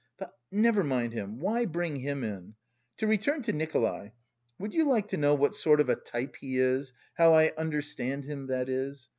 [0.17, 2.55] But never mind him, why bring him in?
[2.97, 4.13] To return to Nikolay,
[4.57, 8.23] would you like to know what sort of a type he is, how I understand
[8.23, 9.07] him, that is?